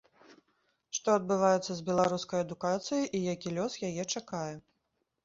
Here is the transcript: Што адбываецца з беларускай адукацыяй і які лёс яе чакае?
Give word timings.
Што 0.97 1.09
адбываецца 1.19 1.71
з 1.79 1.85
беларускай 1.89 2.39
адукацыяй 2.45 3.05
і 3.19 3.21
які 3.33 3.53
лёс 3.59 3.77
яе 3.89 4.03
чакае? 4.13 4.49